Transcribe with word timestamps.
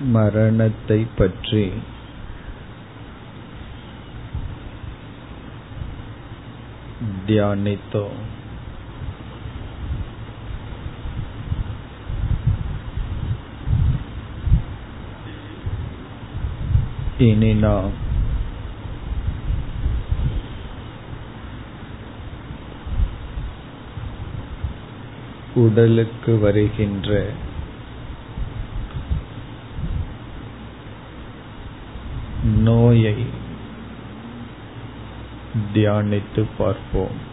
மரணத்தை 0.00 1.06
பற்றி. 1.16 1.72
தியானித்தோம் 7.26 8.18
இனி 17.18 17.54
நாம் 17.54 18.08
உடலுக்கு 25.54 26.38
வருகின்ற 26.38 27.32
நோயை 32.56 33.26
தியானித்து 35.74 36.46
பார்ப்போம். 36.58 37.28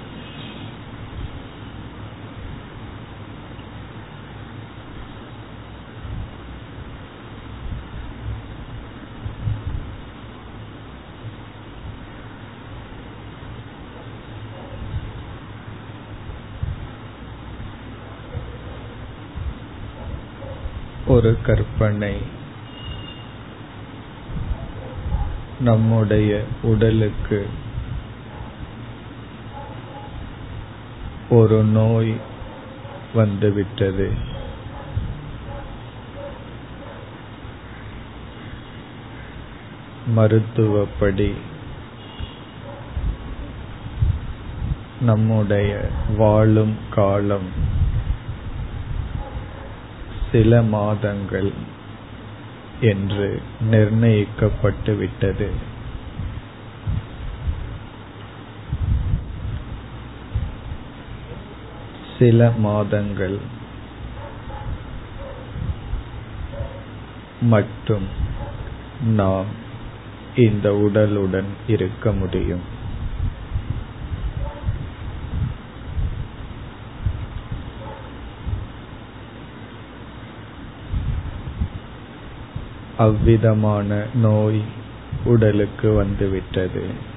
ஒரு 21.08 21.38
கற்பனை. 21.44 22.37
நம்முடைய 25.60 26.44
உடலுக்கு 26.62 27.50
ஒரு 31.30 31.64
நோய் 31.64 32.16
வந்துவிட்டது. 33.14 34.36
மருத்துவப்படி 40.08 41.34
நம்முடைய 45.02 45.90
வாழும் 46.18 46.78
காலம் 46.90 47.50
சில 50.32 50.62
மாதங்கள் 50.62 51.52
என்று 52.82 53.42
நிர்ணயிக்கப்பட்டு 53.72 54.98
விட்டது 54.98 55.52
சில 62.18 62.52
மாதங்கள் 62.58 63.40
மட்டும் 67.42 68.08
நாம் 69.02 69.46
இந்த 70.36 70.70
உடலுடன் 70.72 71.46
இருக்க 71.68 72.12
முடியும். 72.12 72.76
அவ்விதமான 82.98 84.06
நோய் 84.14 84.62
உடலுக்கு 85.24 85.94
வந்துவிட்டது. 85.94 87.16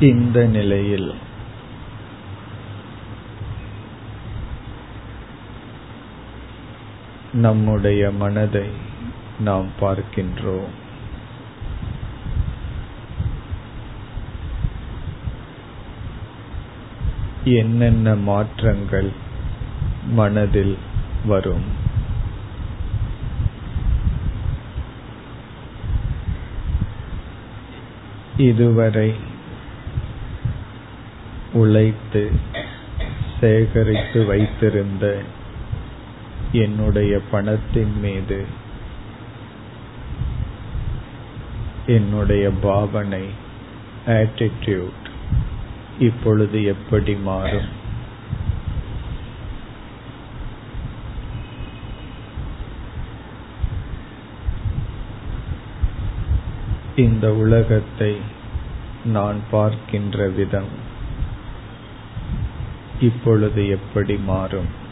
இந்த 0.00 0.44
நிலையில் 0.44 1.14
நம்முடைய 7.32 8.10
மனதை 8.10 8.66
நாம் 9.38 9.66
பார்க்கின்றோம். 9.80 10.72
என்னென்ன 17.44 18.14
மாற்றங்கள் 18.14 19.23
மனதில் 20.06 20.78
வரும். 21.26 21.82
இதுவரை 28.36 29.14
உழைத்து 31.52 32.32
சேகரித்து 33.40 34.24
வைத்திருந்த 34.24 35.20
என்னுடைய 36.52 37.20
பணத்தின் 37.30 38.00
மீது 38.00 38.44
என்னுடைய 41.86 42.50
பாவனை 42.50 43.28
ஆட்டிடியூட் 44.06 45.02
இப்பொழுது 45.98 46.64
எப்படி 46.64 47.14
மாறும்? 47.14 47.82
இந்த 56.96 57.34
உலகத்தை 57.34 58.16
நான் 59.04 59.36
பார்க்கின்ற 59.50 60.28
விதம் 60.28 60.92
இப்பொழுது 63.00 63.68
எப்படி 63.68 64.16
மாறும்? 64.16 64.82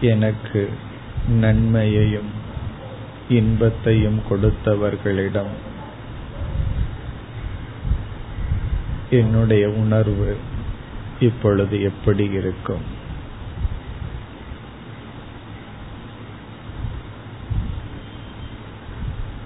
எனக்கு 0.00 0.70
நன்மையையும் 1.28 2.30
இன்பத்தையும் 3.28 4.20
கொடுத்தவர்களிடம் 4.30 5.50
என்னுடைய 9.10 9.68
உணர்வு 9.68 10.36
இப்பொழுது 11.20 11.82
எப்படி 11.82 12.24
இருக்கும்? 12.24 12.98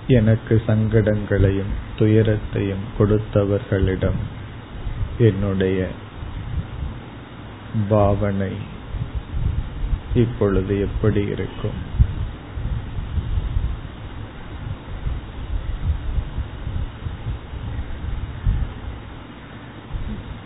எனக்கு 0.07 0.63
சங்கடங்களையும் 0.67 1.73
துயரத்தையும் 1.99 2.85
கொடுத்தவர்களிடம் 2.99 4.21
என்னுடைய 5.19 5.89
பாவனை 7.89 8.53
இப்பொழுது 10.15 10.81
எப்படி 10.81 11.27
இருக்கும்? 11.27 11.94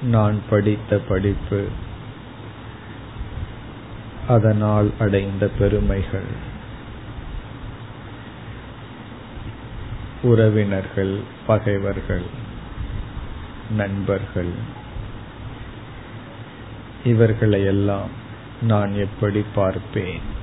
நான் 0.08 0.38
படித்த 0.50 0.98
படிப்பு 1.08 1.68
அதனால் 4.28 4.90
அடைந்த 4.98 5.50
பெருமைகள். 5.58 6.30
உறவினர்கள் 10.22 11.20
பகைவர்கள் 11.46 12.26
நண்பர்கள் 13.70 14.52
இவர்களையெல்லாம் 17.04 18.10
நான் 18.62 18.94
எப்படி 18.94 19.44
பார்ப்பேன்? 19.54 20.36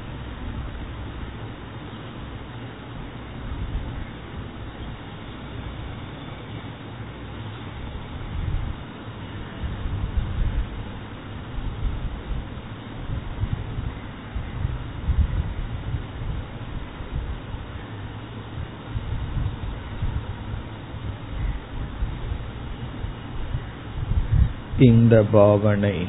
இந்த 24.80 25.26
பாவனை. 25.32 26.08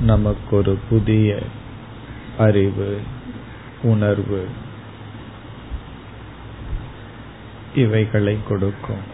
நமக்கு 0.00 0.56
ஒரு 0.56 0.78
புதிய 0.88 1.38
அறிவு 2.38 3.00
உணர்வு 3.82 4.48
இவைகளை 7.74 8.38
கொடுக்கும். 8.48 9.13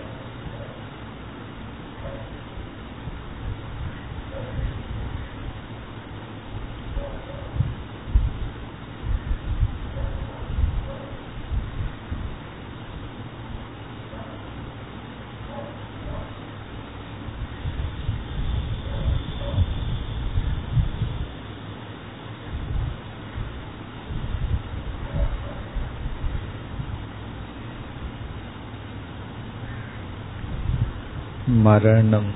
மரணம் 31.51 32.31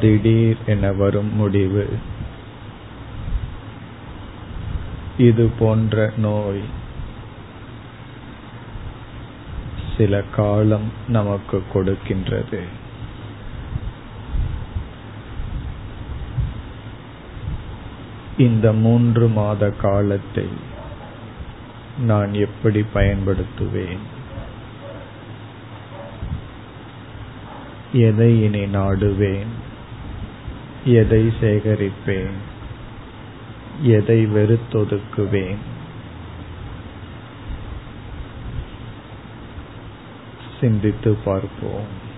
திடீர் 0.00 0.56
என 0.66 0.92
வரும் 0.92 1.36
முடிவு. 1.36 1.98
இது 5.18 5.50
போன்ற 5.58 6.12
நோய் 6.16 6.60
சில 9.96 10.22
காலம் 10.34 10.92
நமக்கு 11.08 11.62
கொடுக்கின்றது. 11.74 12.62
இந்த 18.38 18.72
மூன்று 18.72 19.28
மாத 19.28 19.70
காலத்தை 19.70 20.48
நான் 21.98 22.34
எப்படி 22.34 22.84
பயன்படுத்துவேன்? 22.94 24.18
எதை 27.92 28.42
இனி 28.42 28.64
நாடுவேன்? 28.64 29.46
எதை 30.84 31.32
சேகரிப்பேன்? 31.40 32.32
எதை 33.82 34.26
வெறுத்தொதுக்குவேன்? 34.26 35.56
சிந்தித்து 40.60 41.14
பார்ப்போம். 41.24 42.08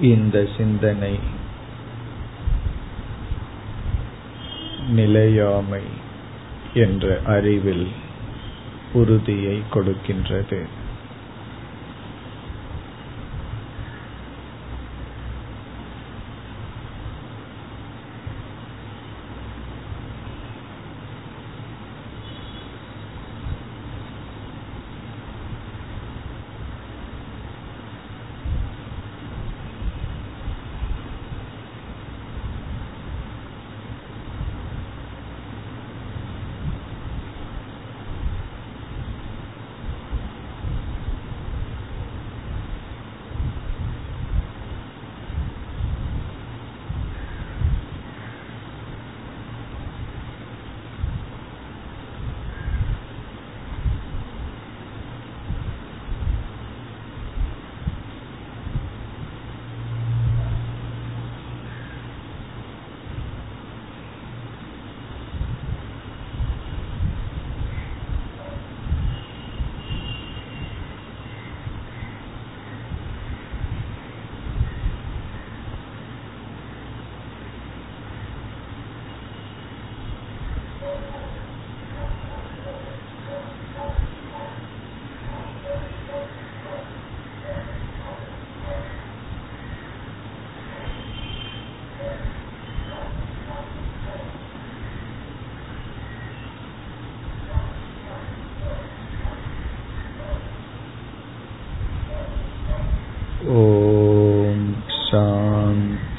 இந்த 0.00 0.48
சிந்தனை 0.56 1.18
நிலையாமை 4.88 5.82
என்ற 6.74 7.20
அறிவில் 7.24 7.88
உறுதியை 8.92 9.62
கொடுக்கின்றது. 9.74 10.66